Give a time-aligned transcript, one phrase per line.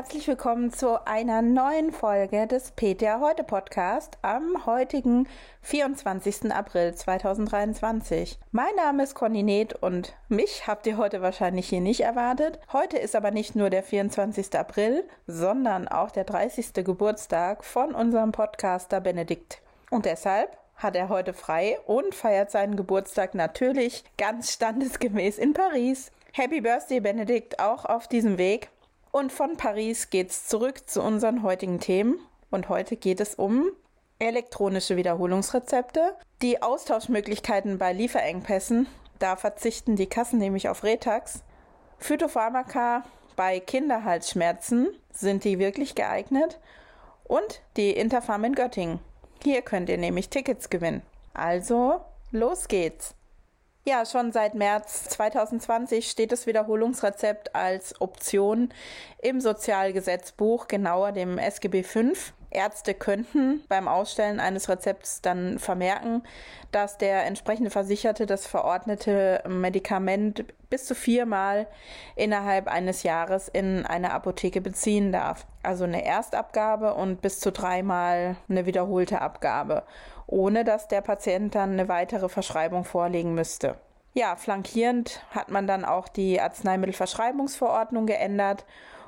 [0.00, 5.28] Herzlich willkommen zu einer neuen Folge des PTA Heute Podcast am heutigen
[5.60, 6.50] 24.
[6.50, 8.38] April 2023.
[8.50, 12.60] Mein Name ist Conny Neth und mich habt ihr heute wahrscheinlich hier nicht erwartet.
[12.72, 14.58] Heute ist aber nicht nur der 24.
[14.58, 16.82] April, sondern auch der 30.
[16.82, 19.60] Geburtstag von unserem Podcaster Benedikt.
[19.90, 26.10] Und deshalb hat er heute frei und feiert seinen Geburtstag natürlich ganz standesgemäß in Paris.
[26.32, 28.70] Happy Birthday, Benedikt, auch auf diesem Weg.
[29.12, 32.18] Und von Paris geht's zurück zu unseren heutigen Themen.
[32.50, 33.70] Und heute geht es um
[34.18, 38.86] elektronische Wiederholungsrezepte, die Austauschmöglichkeiten bei Lieferengpässen.
[39.18, 41.42] Da verzichten die Kassen nämlich auf Retax.
[41.98, 43.04] Phytopharmaka
[43.36, 46.58] bei Kinderhalsschmerzen sind die wirklich geeignet.
[47.24, 48.98] Und die Interfarm in Göttingen.
[49.42, 51.02] Hier könnt ihr nämlich Tickets gewinnen.
[51.32, 52.00] Also,
[52.32, 53.14] los geht's.
[53.86, 58.74] Ja, schon seit März 2020 steht das Wiederholungsrezept als Option
[59.22, 62.12] im Sozialgesetzbuch, genauer dem SGB V.
[62.50, 66.24] Ärzte könnten beim Ausstellen eines Rezepts dann vermerken,
[66.72, 71.66] dass der entsprechende Versicherte das verordnete Medikament bis zu viermal
[72.16, 75.46] innerhalb eines Jahres in einer Apotheke beziehen darf.
[75.62, 79.84] Also eine Erstabgabe und bis zu dreimal eine wiederholte Abgabe,
[80.30, 83.76] ohne dass der Patient dann eine weitere Verschreibung vorlegen müsste.
[84.14, 88.64] Ja, flankierend hat man dann auch die Arzneimittelverschreibungsverordnung geändert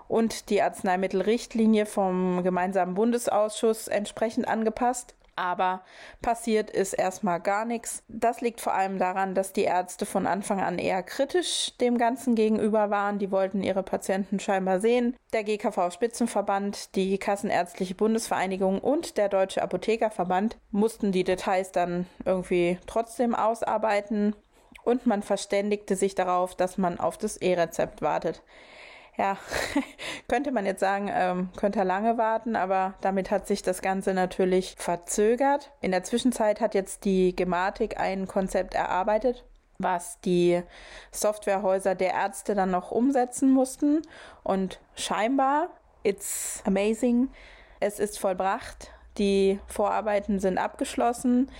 [0.09, 5.15] und die Arzneimittelrichtlinie vom gemeinsamen Bundesausschuss entsprechend angepasst.
[5.35, 5.83] Aber
[6.21, 8.03] passiert ist erstmal gar nichts.
[8.09, 12.35] Das liegt vor allem daran, dass die Ärzte von Anfang an eher kritisch dem Ganzen
[12.35, 13.19] gegenüber waren.
[13.19, 15.17] Die wollten ihre Patienten scheinbar sehen.
[15.33, 23.35] Der GKV-Spitzenverband, die Kassenärztliche Bundesvereinigung und der Deutsche Apothekerverband mussten die Details dann irgendwie trotzdem
[23.35, 24.37] ausarbeiten
[24.85, 28.43] und man verständigte sich darauf, dass man auf das E-Rezept wartet.
[29.19, 29.37] Ja,
[30.29, 34.75] könnte man jetzt sagen, ähm, könnte lange warten, aber damit hat sich das Ganze natürlich
[34.79, 35.71] verzögert.
[35.81, 39.45] In der Zwischenzeit hat jetzt die Gematik ein Konzept erarbeitet,
[39.79, 40.63] was die
[41.11, 44.01] Softwarehäuser der Ärzte dann noch umsetzen mussten.
[44.43, 45.69] Und scheinbar,
[46.05, 47.29] it's amazing,
[47.81, 48.91] es ist vollbracht.
[49.19, 51.51] Die Vorarbeiten sind abgeschlossen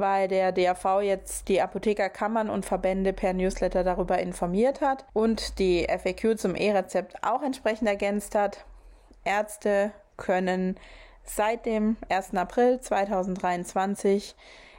[0.00, 5.86] weil der DAV jetzt die Apothekerkammern und Verbände per Newsletter darüber informiert hat und die
[5.86, 8.64] FAQ zum E-Rezept auch entsprechend ergänzt hat.
[9.24, 10.76] Ärzte können
[11.22, 12.34] seit dem 1.
[12.34, 14.34] April 2023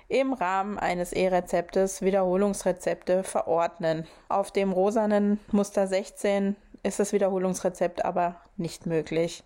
[0.10, 4.08] im Rahmen eines E-Rezeptes Wiederholungsrezepte verordnen.
[4.28, 9.44] Auf dem rosanen Muster 16 ist das Wiederholungsrezept aber nicht möglich.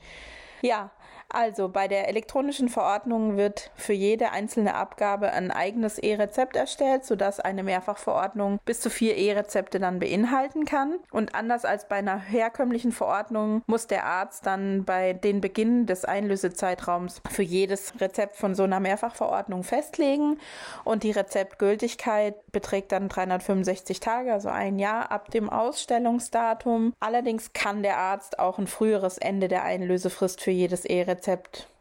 [0.61, 0.89] Ja,
[1.29, 7.39] also bei der elektronischen Verordnung wird für jede einzelne Abgabe ein eigenes E-Rezept erstellt, sodass
[7.39, 10.95] eine Mehrfachverordnung bis zu vier E-Rezepte dann beinhalten kann.
[11.11, 16.05] Und anders als bei einer herkömmlichen Verordnung muss der Arzt dann bei den Beginn des
[16.05, 20.39] Einlösezeitraums für jedes Rezept von so einer Mehrfachverordnung festlegen.
[20.83, 26.93] Und die Rezeptgültigkeit beträgt dann 365 Tage, also ein Jahr ab dem Ausstellungsdatum.
[26.99, 31.14] Allerdings kann der Arzt auch ein früheres Ende der Einlösefrist für jedes E-Rezept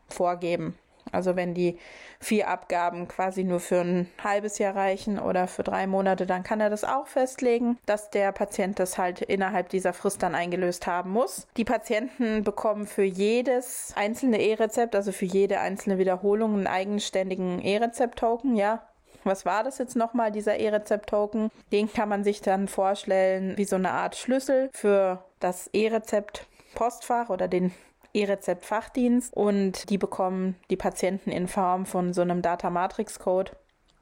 [0.09, 0.79] vorgeben.
[1.13, 1.79] Also wenn die
[2.19, 6.61] vier Abgaben quasi nur für ein halbes Jahr reichen oder für drei Monate, dann kann
[6.61, 11.11] er das auch festlegen, dass der Patient das halt innerhalb dieser Frist dann eingelöst haben
[11.11, 11.47] muss.
[11.57, 18.57] Die Patienten bekommen für jedes einzelne E-Rezept, also für jede einzelne Wiederholung einen eigenständigen E-Rezept-Token,
[18.57, 18.83] ja.
[19.23, 21.51] Was war das jetzt nochmal, dieser E-Rezept-Token?
[21.73, 27.31] Den kann man sich dann vorstellen wie so eine Art Schlüssel für das E-Rezept Postfach
[27.31, 27.73] oder den
[28.15, 33.53] E-Rezept-Fachdienst und die bekommen die Patienten in Form von so einem Data-Matrix-Code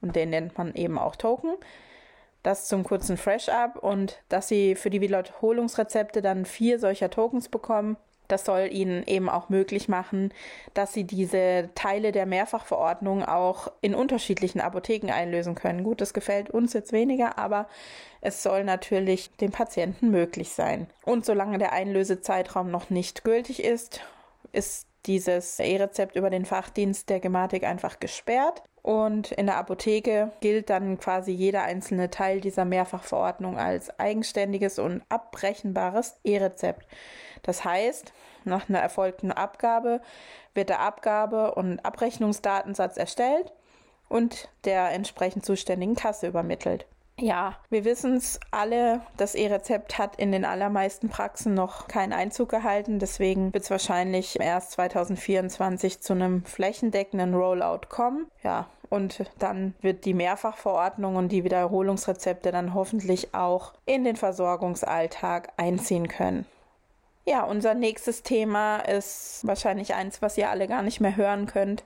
[0.00, 1.54] und den nennt man eben auch Token.
[2.42, 7.96] Das zum kurzen Fresh-Up und dass sie für die Wiederholungsrezepte dann vier solcher Tokens bekommen,
[8.32, 10.32] das soll ihnen eben auch möglich machen,
[10.74, 15.84] dass sie diese Teile der Mehrfachverordnung auch in unterschiedlichen Apotheken einlösen können.
[15.84, 17.68] Gut, das gefällt uns jetzt weniger, aber
[18.22, 20.86] es soll natürlich dem Patienten möglich sein.
[21.04, 24.00] Und solange der Einlösezeitraum noch nicht gültig ist,
[24.52, 28.62] ist dieses E-Rezept über den Fachdienst der Gematik einfach gesperrt.
[28.82, 35.02] Und in der Apotheke gilt dann quasi jeder einzelne Teil dieser Mehrfachverordnung als eigenständiges und
[35.08, 36.86] abbrechenbares E-Rezept.
[37.42, 38.12] Das heißt,
[38.44, 40.00] nach einer erfolgten Abgabe
[40.54, 43.52] wird der Abgabe- und Abrechnungsdatensatz erstellt
[44.08, 46.86] und der entsprechend zuständigen Kasse übermittelt.
[47.22, 52.48] Ja, wir wissen es alle, das E-Rezept hat in den allermeisten Praxen noch keinen Einzug
[52.48, 52.98] gehalten.
[52.98, 58.26] Deswegen wird es wahrscheinlich erst 2024 zu einem flächendeckenden Rollout kommen.
[58.42, 65.52] Ja, und dann wird die Mehrfachverordnung und die Wiederholungsrezepte dann hoffentlich auch in den Versorgungsalltag
[65.56, 66.44] einziehen können.
[67.24, 71.84] Ja, unser nächstes Thema ist wahrscheinlich eins, was ihr alle gar nicht mehr hören könnt,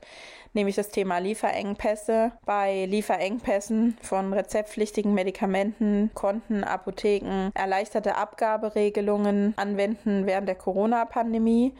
[0.54, 2.32] nämlich das Thema Lieferengpässe.
[2.46, 11.74] Bei Lieferengpässen von rezeptpflichtigen Medikamenten konnten Apotheken erleichterte Abgaberegelungen anwenden während der Corona-Pandemie.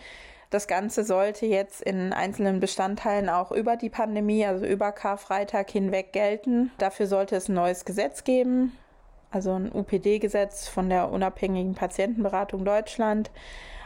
[0.51, 6.13] Das Ganze sollte jetzt in einzelnen Bestandteilen auch über die Pandemie, also über Karfreitag hinweg
[6.13, 6.73] gelten.
[6.77, 8.77] Dafür sollte es ein neues Gesetz geben
[9.37, 13.31] also ein UPD-Gesetz von der unabhängigen Patientenberatung Deutschland.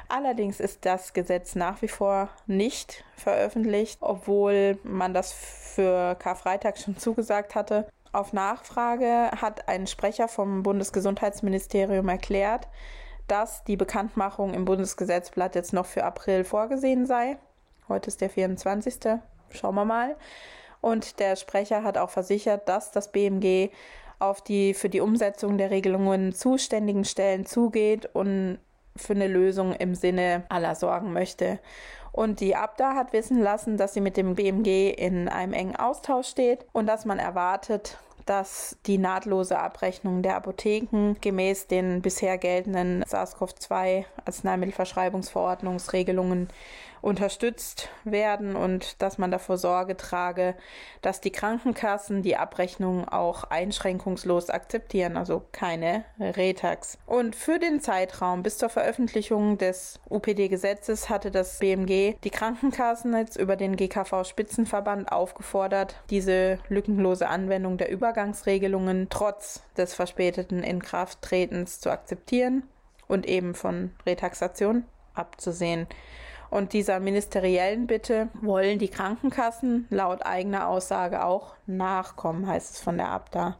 [0.08, 6.96] Allerdings ist das Gesetz nach wie vor nicht veröffentlicht, obwohl man das für Karfreitag schon
[6.96, 7.88] zugesagt hatte.
[8.12, 12.68] Auf Nachfrage hat ein Sprecher vom Bundesgesundheitsministerium erklärt,
[13.26, 17.38] dass die Bekanntmachung im Bundesgesetzblatt jetzt noch für April vorgesehen sei.
[17.88, 19.18] Heute ist der 24.
[19.50, 20.14] Schauen wir mal.
[20.80, 23.70] Und der Sprecher hat auch versichert, dass das BMG
[24.20, 28.58] auf die für die Umsetzung der Regelungen zuständigen Stellen zugeht und
[28.96, 31.60] für eine Lösung im Sinne aller sorgen möchte.
[32.12, 36.28] Und die Abda hat wissen lassen, dass sie mit dem BMG in einem engen Austausch
[36.28, 43.02] steht und dass man erwartet, dass die nahtlose Abrechnung der Apotheken gemäß den bisher geltenden
[43.04, 46.48] SARS-CoV-2 Arzneimittelverschreibungsverordnungsregelungen
[47.02, 50.54] unterstützt werden und dass man dafür Sorge trage,
[51.02, 56.98] dass die Krankenkassen die Abrechnung auch einschränkungslos akzeptieren, also keine Retax.
[57.06, 63.36] Und für den Zeitraum bis zur Veröffentlichung des UPD-Gesetzes hatte das BMG die Krankenkassen jetzt
[63.36, 72.64] über den GKV-Spitzenverband aufgefordert, diese lückenlose Anwendung der Übergangsregelungen trotz des verspäteten Inkrafttretens zu akzeptieren
[73.08, 75.86] und eben von Retaxation abzusehen.
[76.50, 82.96] Und dieser ministeriellen Bitte wollen die Krankenkassen laut eigener Aussage auch nachkommen, heißt es von
[82.98, 83.56] der Abda.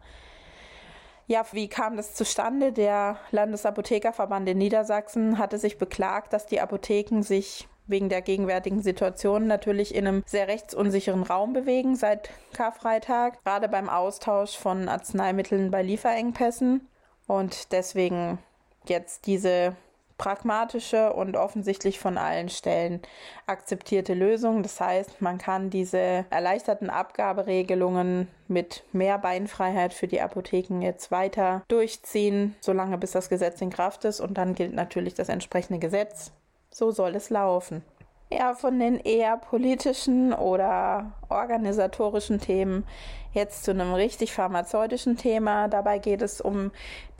[1.29, 2.73] Ja, wie kam das zustande?
[2.73, 9.47] Der Landesapothekerverband in Niedersachsen hatte sich beklagt, dass die Apotheken sich wegen der gegenwärtigen Situation
[9.47, 15.83] natürlich in einem sehr rechtsunsicheren Raum bewegen seit Karfreitag, gerade beim Austausch von Arzneimitteln bei
[15.83, 16.89] Lieferengpässen.
[17.29, 18.39] Und deswegen
[18.87, 19.77] jetzt diese
[20.21, 23.01] pragmatische und offensichtlich von allen Stellen
[23.47, 24.63] akzeptierte Lösung.
[24.63, 31.63] Das heißt, man kann diese erleichterten Abgaberegelungen mit mehr Beinfreiheit für die Apotheken jetzt weiter
[31.69, 36.33] durchziehen, solange bis das Gesetz in Kraft ist und dann gilt natürlich das entsprechende Gesetz.
[36.71, 37.83] So soll es laufen.
[38.33, 42.87] Ja, von den eher politischen oder organisatorischen Themen
[43.33, 45.67] jetzt zu einem richtig pharmazeutischen Thema.
[45.67, 46.71] Dabei geht es um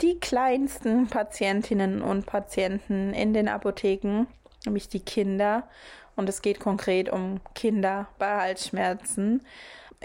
[0.01, 4.25] die kleinsten Patientinnen und Patienten in den Apotheken,
[4.65, 5.67] nämlich die Kinder.
[6.15, 9.45] Und es geht konkret um Kinder bei Halsschmerzen.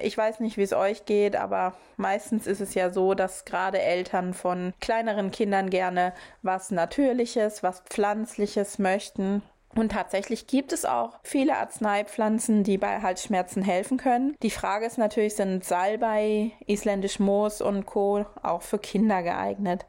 [0.03, 3.81] Ich weiß nicht, wie es euch geht, aber meistens ist es ja so, dass gerade
[3.81, 6.13] Eltern von kleineren Kindern gerne
[6.43, 9.43] was Natürliches, was Pflanzliches möchten
[9.77, 14.37] und tatsächlich gibt es auch viele Arzneipflanzen, die bei Halsschmerzen helfen können.
[14.43, 18.25] Die Frage ist natürlich, sind Salbei, isländisch Moos und Co.
[18.43, 19.87] auch für Kinder geeignet?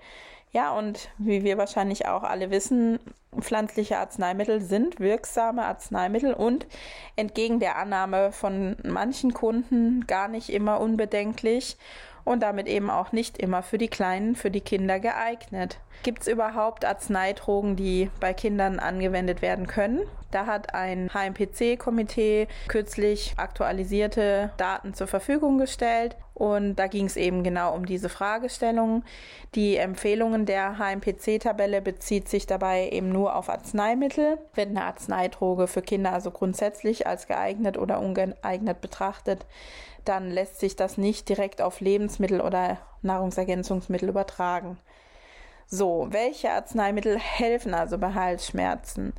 [0.52, 3.00] Ja, und wie wir wahrscheinlich auch alle wissen,
[3.40, 6.66] pflanzliche Arzneimittel sind wirksame Arzneimittel und
[7.16, 11.78] entgegen der Annahme von manchen Kunden gar nicht immer unbedenklich
[12.28, 15.80] und damit eben auch nicht immer für die Kleinen, für die Kinder geeignet.
[16.04, 20.02] Gibt es überhaupt Arzneidrogen, die bei Kindern angewendet werden können?
[20.32, 27.44] Da hat ein HMPC-Komitee kürzlich aktualisierte Daten zur Verfügung gestellt und da ging es eben
[27.44, 29.04] genau um diese Fragestellung.
[29.56, 34.38] Die Empfehlungen der HMPC-Tabelle bezieht sich dabei eben nur auf Arzneimittel.
[34.54, 39.46] Wird eine Arzneidroge für Kinder also grundsätzlich als geeignet oder ungeeignet betrachtet,
[40.08, 44.78] dann lässt sich das nicht direkt auf Lebensmittel oder Nahrungsergänzungsmittel übertragen.
[45.68, 49.14] So, welche Arzneimittel helfen also bei Halsschmerzen?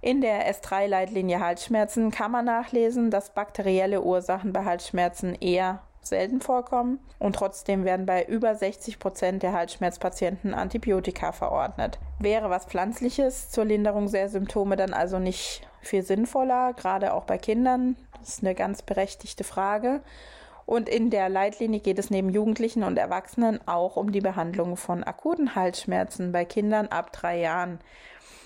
[0.00, 7.00] In der S3-Leitlinie Halsschmerzen kann man nachlesen, dass bakterielle Ursachen bei Halsschmerzen eher selten vorkommen
[7.18, 11.98] und trotzdem werden bei über 60 Prozent der Halsschmerzpatienten Antibiotika verordnet.
[12.18, 17.38] Wäre was Pflanzliches zur Linderung der Symptome dann also nicht viel sinnvoller, gerade auch bei
[17.38, 17.96] Kindern?
[18.20, 20.00] Das ist eine ganz berechtigte Frage.
[20.66, 25.02] Und in der Leitlinie geht es neben Jugendlichen und Erwachsenen auch um die Behandlung von
[25.02, 27.78] akuten Halsschmerzen bei Kindern ab drei Jahren.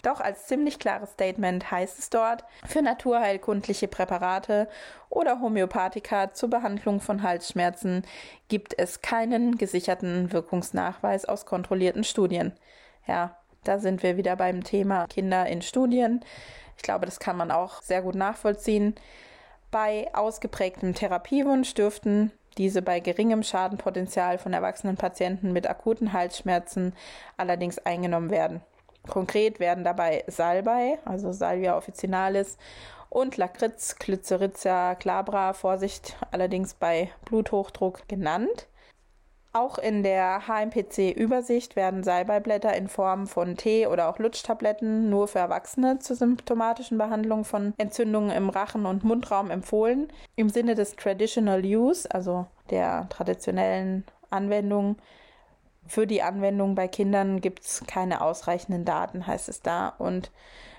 [0.03, 4.69] Doch als ziemlich klares Statement heißt es dort, für naturheilkundliche Präparate
[5.09, 8.05] oder Homöopathika zur Behandlung von Halsschmerzen
[8.49, 12.53] gibt es keinen gesicherten Wirkungsnachweis aus kontrollierten Studien.
[13.07, 16.25] Ja, da sind wir wieder beim Thema Kinder in Studien.
[16.83, 18.97] Ich glaube, das kann man auch sehr gut nachvollziehen.
[19.71, 26.93] Bei ausgeprägtem Therapiewunsch dürften diese bei geringem Schadenpotenzial von erwachsenen Patienten mit akuten Halsschmerzen
[27.37, 28.63] allerdings eingenommen werden.
[29.09, 32.59] Konkret werden dabei Salbei, also Salvia officinalis,
[33.11, 38.67] und Lakritz, Glycyrrhiza glabra, Vorsicht allerdings bei Bluthochdruck genannt.
[39.55, 45.41] Auch in der HMPC-Übersicht werden Salbeiblätter in Form von Tee oder auch Lutschtabletten nur für
[45.41, 50.11] Erwachsene zur symptomatischen Behandlung von Entzündungen im Rachen- und Mundraum empfohlen.
[50.37, 54.97] Im Sinne des Traditional Use, also der traditionellen Anwendung,
[55.87, 59.89] für die Anwendung bei Kindern gibt es keine ausreichenden Daten, heißt es da.
[59.99, 60.31] Und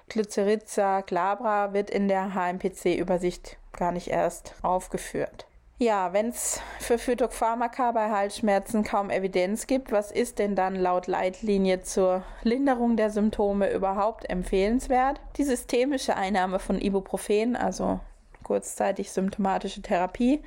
[0.09, 5.45] Glycyrrhiza glabra wird in der HMPC-Übersicht gar nicht erst aufgeführt.
[5.83, 11.07] Ja, wenn es für Phytopharmaka bei Halsschmerzen kaum Evidenz gibt, was ist denn dann laut
[11.07, 15.19] Leitlinie zur Linderung der Symptome überhaupt empfehlenswert?
[15.35, 17.99] Die systemische Einnahme von Ibuprofen, also
[18.43, 20.41] kurzzeitig symptomatische Therapie,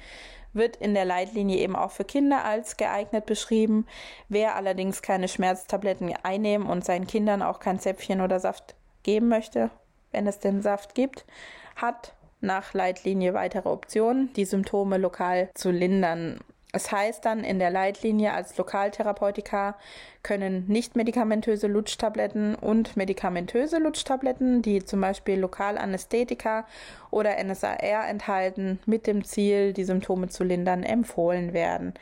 [0.55, 3.87] wird in der Leitlinie eben auch für Kinder als geeignet beschrieben.
[4.31, 9.69] Wer allerdings keine Schmerztabletten einnehmen und seinen Kindern auch kein Zäpfchen oder Saft geben möchte,
[10.13, 11.27] wenn es den Saft gibt,
[11.77, 12.15] hat
[12.47, 16.39] nach Leitlinie weitere Optionen, die Symptome lokal zu lindern.
[16.73, 19.77] Es heißt dann in der Leitlinie als Lokaltherapeutika
[20.23, 26.67] können nicht medikamentöse Lutschtabletten und medikamentöse Lutschtabletten, die zum Beispiel Lokalanästhetika
[27.11, 31.95] oder NSAR enthalten, mit dem Ziel, die Symptome zu lindern, empfohlen werden.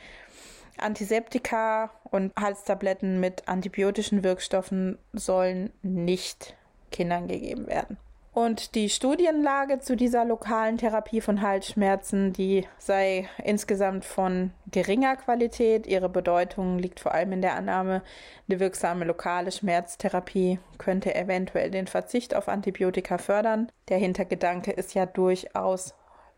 [0.79, 6.57] Antiseptika und Halstabletten mit antibiotischen Wirkstoffen sollen nicht
[6.91, 7.97] Kindern gegeben werden.
[8.35, 15.87] Und die Studienlage zu dieser lokalen Therapie von Halsschmerzen, die sei insgesamt von geringer Qualität.
[15.87, 18.03] Ihre Bedeutung liegt vor allem in der Annahme,
[18.49, 23.71] eine wirksame lokale Schmerztherapie könnte eventuell den Verzicht auf Antibiotika fördern.
[23.89, 25.95] Der Hintergedanke ist ja durchaus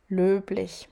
[0.09, 0.91] löblich.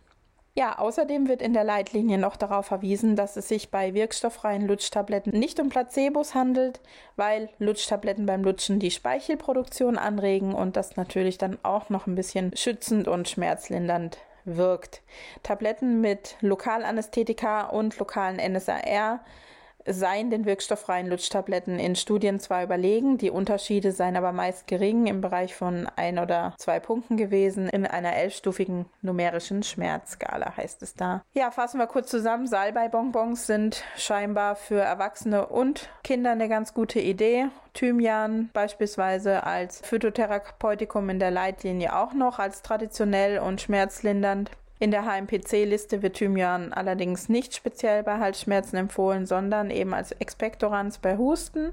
[0.56, 5.37] Ja, außerdem wird in der Leitlinie noch darauf verwiesen, dass es sich bei wirkstofffreien Lutschtabletten
[5.37, 6.80] nicht um Placebos handelt,
[7.16, 12.56] weil Lutschtabletten beim Lutschen die Speichelproduktion anregen und das natürlich dann auch noch ein bisschen
[12.56, 15.02] schützend und schmerzlindernd wirkt.
[15.42, 19.25] Tabletten mit Lokalanästhetika und lokalen NSAR
[19.86, 25.20] seien den wirkstofffreien Lutschtabletten in Studien zwar überlegen, die Unterschiede seien aber meist gering im
[25.20, 31.22] Bereich von ein oder zwei Punkten gewesen in einer elfstufigen numerischen Schmerzskala, heißt es da.
[31.32, 32.46] Ja, fassen wir kurz zusammen.
[32.46, 37.46] Salbei-Bonbons sind scheinbar für Erwachsene und Kinder eine ganz gute Idee.
[37.74, 44.50] Thymian beispielsweise als Phytotherapeutikum in der Leitlinie auch noch als traditionell und schmerzlindernd.
[44.78, 50.99] In der HMPC-Liste wird Thymian allerdings nicht speziell bei Halsschmerzen empfohlen, sondern eben als Expektorans
[50.99, 51.73] bei Husten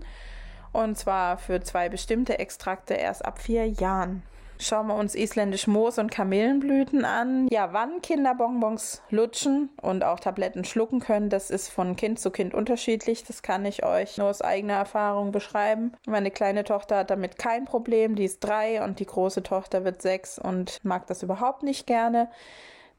[0.72, 4.24] und zwar für zwei bestimmte Extrakte erst ab vier Jahren.
[4.64, 7.48] Schauen wir uns isländisch Moos und Kamillenblüten an.
[7.48, 12.30] Ja, wann Kinder Bonbons lutschen und auch Tabletten schlucken können, das ist von Kind zu
[12.30, 13.24] Kind unterschiedlich.
[13.24, 15.94] Das kann ich euch nur aus eigener Erfahrung beschreiben.
[16.06, 18.16] Meine kleine Tochter hat damit kein Problem.
[18.16, 22.30] Die ist drei und die große Tochter wird sechs und mag das überhaupt nicht gerne.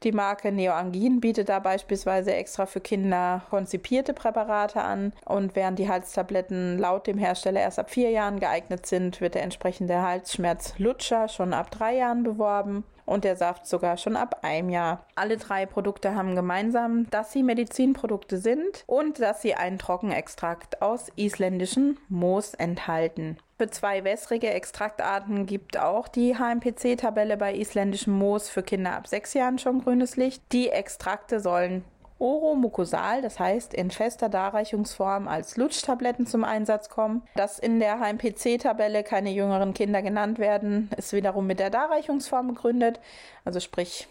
[0.03, 5.13] Die Marke Neoangin bietet da beispielsweise extra für Kinder konzipierte Präparate an.
[5.25, 9.43] Und während die Halstabletten laut dem Hersteller erst ab vier Jahren geeignet sind, wird der
[9.43, 14.69] entsprechende Halsschmerz Lutscher schon ab drei Jahren beworben und der Saft sogar schon ab einem
[14.69, 15.05] Jahr.
[15.15, 21.11] Alle drei Produkte haben gemeinsam, dass sie Medizinprodukte sind und dass sie einen Trockenextrakt aus
[21.15, 23.37] isländischem Moos enthalten.
[23.57, 29.33] Für zwei wässrige Extraktarten gibt auch die HMPC-Tabelle bei isländischem Moos für Kinder ab sechs
[29.33, 30.41] Jahren schon grünes Licht.
[30.51, 31.85] Die Extrakte sollen
[32.19, 37.23] oromukosal, das heißt in fester Darreichungsform als Lutschtabletten zum Einsatz kommen.
[37.35, 42.99] Dass in der HMPC-Tabelle keine jüngeren Kinder genannt werden, ist wiederum mit der Darreichungsform begründet.
[43.45, 44.07] Also sprich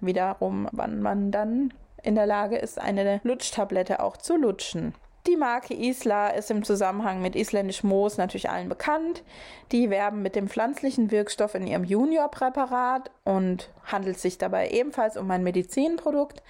[0.00, 4.94] wiederum, wann man dann in der Lage ist, eine Lutschtablette auch zu lutschen.
[5.26, 9.22] Die Marke Isla ist im Zusammenhang mit isländisch Moos natürlich allen bekannt.
[9.70, 15.30] Die werben mit dem pflanzlichen Wirkstoff in ihrem Junior-Präparat und handelt sich dabei ebenfalls um
[15.30, 16.42] ein Medizinprodukt,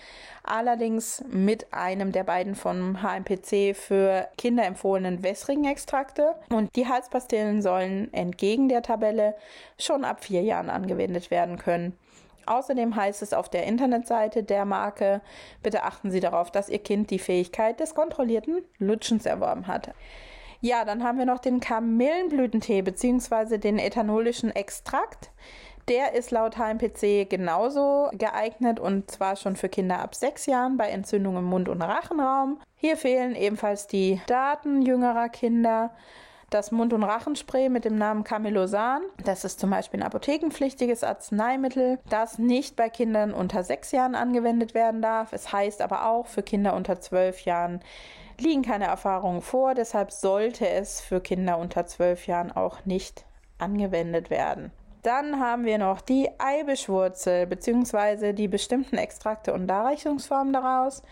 [0.50, 6.34] allerdings mit einem der beiden vom HMPC für Kinder empfohlenen wässrigen Extrakte.
[6.50, 9.36] Und die Halspastillen sollen entgegen der Tabelle
[9.78, 11.96] schon ab vier Jahren angewendet werden können.
[12.46, 15.20] Außerdem heißt es auf der Internetseite der Marke,
[15.62, 19.94] bitte achten Sie darauf, dass Ihr Kind die Fähigkeit des kontrollierten Lutschens erworben hat.
[20.60, 23.56] Ja, dann haben wir noch den Kamillenblütentee bzw.
[23.58, 25.30] den ethanolischen Extrakt.
[25.90, 30.88] Der ist laut HMPC genauso geeignet und zwar schon für Kinder ab sechs Jahren bei
[30.88, 32.60] Entzündungen im Mund- und Rachenraum.
[32.76, 35.90] Hier fehlen ebenfalls die Daten jüngerer Kinder
[36.48, 39.02] das Mund- und Rachenspray mit dem Namen Camelosan.
[39.24, 44.74] Das ist zum Beispiel ein apothekenpflichtiges Arzneimittel, das nicht bei Kindern unter sechs Jahren angewendet
[44.74, 45.32] werden darf.
[45.32, 47.80] Es heißt aber auch für Kinder unter zwölf Jahren
[48.38, 53.26] liegen keine Erfahrungen vor, deshalb sollte es für Kinder unter 12 Jahren auch nicht
[53.58, 54.72] angewendet werden.
[55.02, 58.32] Dann haben wir noch die Eibischwurzel bzw.
[58.32, 61.02] die bestimmten Extrakte und Darreichungsformen daraus.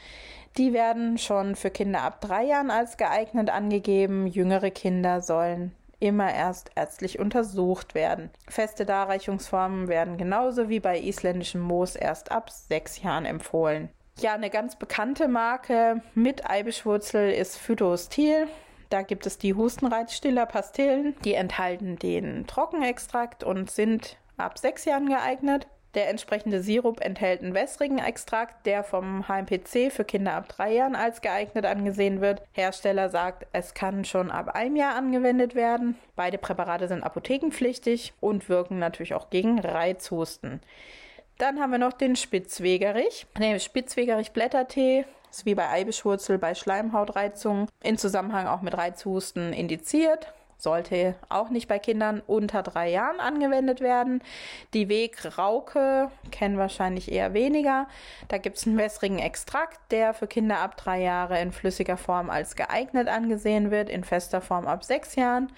[0.57, 4.27] Die werden schon für Kinder ab drei Jahren als geeignet angegeben.
[4.27, 8.31] Jüngere Kinder sollen immer erst ärztlich untersucht werden.
[8.49, 13.89] Feste Darreichungsformen werden genauso wie bei isländischem Moos erst ab sechs Jahren empfohlen.
[14.21, 18.49] Ja, eine ganz bekannte Marke mit Eibischwurzel ist Phytostil.
[18.89, 25.09] Da gibt es die Hustenreizstiller Pastillen, die enthalten den Trockenextrakt und sind ab sechs Jahren
[25.09, 25.67] geeignet.
[25.95, 30.95] Der entsprechende Sirup enthält einen wässrigen Extrakt, der vom HMPC für Kinder ab drei Jahren
[30.95, 32.43] als geeignet angesehen wird.
[32.53, 35.97] Hersteller sagt, es kann schon ab einem Jahr angewendet werden.
[36.15, 40.61] Beide Präparate sind apothekenpflichtig und wirken natürlich auch gegen Reizhusten.
[41.39, 43.27] Dann haben wir noch den Spitzwegerich.
[43.39, 50.33] Nee, Spitzwegerich Blättertee ist wie bei Eibischwurzel bei Schleimhautreizungen in Zusammenhang auch mit Reizhusten indiziert
[50.59, 54.21] sollte auch nicht bei Kindern unter drei Jahren angewendet werden.
[54.75, 57.87] Die Wegrauke kennen wahrscheinlich eher weniger.
[58.27, 62.29] Da gibt es einen wässrigen Extrakt, der für Kinder ab drei Jahre in flüssiger Form
[62.29, 65.53] als geeignet angesehen wird, in fester Form ab sechs Jahren.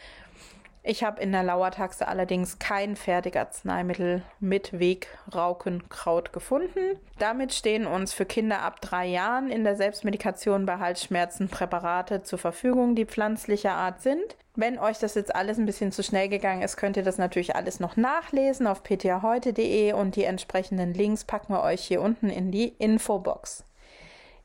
[0.83, 6.99] Ich habe in der Lauertaxe allerdings kein Fertigarzneimittel mit Wegraukenkraut gefunden.
[7.19, 12.39] Damit stehen uns für Kinder ab drei Jahren in der Selbstmedikation bei Halsschmerzen Präparate zur
[12.39, 14.37] Verfügung, die pflanzlicher Art sind.
[14.57, 17.55] Wenn euch das jetzt alles ein bisschen zu schnell gegangen ist, könnt ihr das natürlich
[17.55, 22.51] alles noch nachlesen auf ptaheute.de und die entsprechenden Links packen wir euch hier unten in
[22.51, 23.65] die Infobox.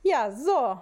[0.03, 0.77] Ja, so,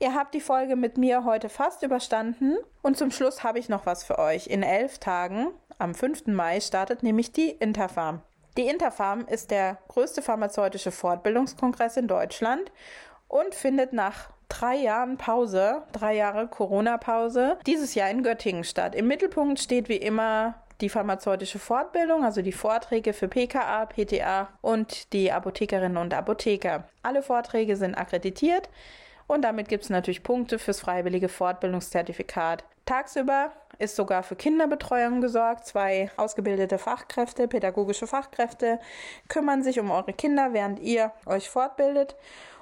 [0.00, 3.84] Ihr habt die Folge mit mir heute fast überstanden und zum Schluss habe ich noch
[3.84, 4.46] was für euch.
[4.46, 6.28] In elf Tagen, am 5.
[6.28, 8.22] Mai, startet nämlich die Interfarm.
[8.56, 12.70] Die Interfarm ist der größte pharmazeutische Fortbildungskongress in Deutschland
[13.26, 18.94] und findet nach drei Jahren Pause, drei Jahre Corona-Pause, dieses Jahr in Göttingen statt.
[18.94, 25.12] Im Mittelpunkt steht wie immer die pharmazeutische Fortbildung, also die Vorträge für PKA, PTA und
[25.12, 26.84] die Apothekerinnen und Apotheker.
[27.02, 28.68] Alle Vorträge sind akkreditiert.
[29.28, 32.64] Und damit gibt es natürlich Punkte fürs freiwillige Fortbildungszertifikat.
[32.86, 35.66] Tagsüber ist sogar für Kinderbetreuung gesorgt.
[35.66, 38.80] Zwei ausgebildete Fachkräfte, pädagogische Fachkräfte,
[39.28, 42.16] kümmern sich um eure Kinder, während ihr euch fortbildet.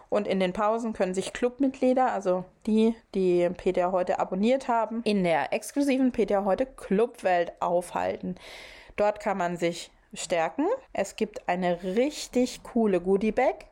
[0.08, 5.22] Und in den Pausen können sich Clubmitglieder, also die, die PTA heute abonniert haben, in
[5.22, 8.34] der exklusiven PTA heute Clubwelt aufhalten.
[8.96, 10.66] Dort kann man sich stärken.
[10.92, 13.66] Es gibt eine richtig coole Goodie Bag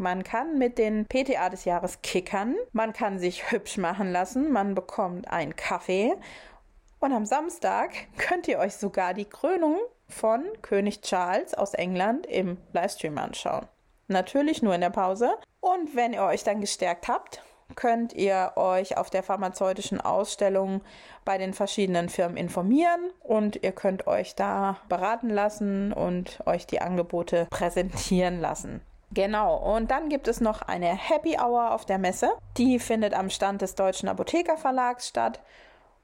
[0.00, 4.74] man kann mit den PTA des Jahres kickern, man kann sich hübsch machen lassen, man
[4.74, 6.14] bekommt einen Kaffee
[6.98, 12.58] und am Samstag könnt ihr euch sogar die Krönung von König Charles aus England im
[12.72, 13.66] Livestream anschauen.
[14.08, 15.30] Natürlich nur in der Pause.
[15.60, 17.42] Und wenn ihr euch dann gestärkt habt,
[17.76, 20.80] könnt ihr euch auf der pharmazeutischen Ausstellung
[21.24, 26.80] bei den verschiedenen Firmen informieren und ihr könnt euch da beraten lassen und euch die
[26.80, 28.80] Angebote präsentieren lassen.
[29.12, 32.30] Genau, und dann gibt es noch eine Happy Hour auf der Messe.
[32.56, 35.40] Die findet am Stand des Deutschen Apothekerverlags statt.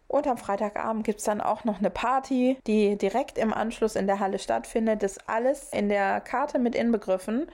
[0.08, 4.06] Und am Freitagabend gibt es dann auch noch eine Party, die direkt im Anschluss in
[4.06, 5.02] der Halle stattfindet.
[5.02, 7.48] Das ist alles in der Karte mit inbegriffen.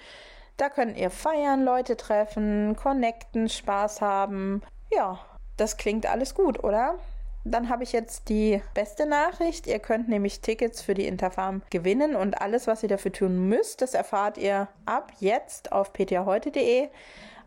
[0.57, 4.63] Da könnt ihr feiern, Leute treffen, connecten, Spaß haben.
[4.91, 5.19] Ja,
[5.57, 6.99] das klingt alles gut, oder?
[7.45, 9.67] Dann habe ich jetzt die beste Nachricht.
[9.67, 13.83] Ihr könnt nämlich Tickets für die Interfarm gewinnen und alles, was ihr dafür tun müsst,
[13.83, 16.89] das erfahrt ihr ab jetzt auf ptaheute.de.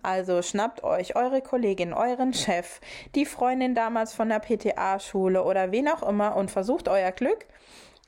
[0.03, 2.79] Also schnappt euch eure Kollegin, euren Chef,
[3.15, 7.45] die Freundin damals von der PTA-Schule oder wen auch immer und versucht euer Glück.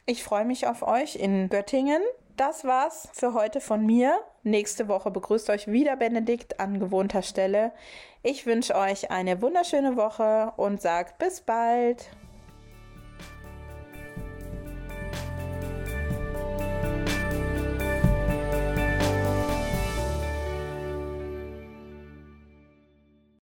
[0.06, 2.02] Ich freue mich auf euch in Göttingen.
[2.38, 4.20] Das war's für heute von mir.
[4.44, 7.72] Nächste Woche begrüßt euch wieder Benedikt an gewohnter Stelle.
[8.22, 12.12] Ich wünsche euch eine wunderschöne Woche und sagt bis bald.